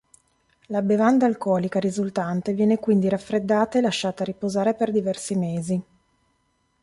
[0.69, 5.83] La bevanda alcolica risultante viene quindi raffreddata e lasciata riposare per diversi mesi.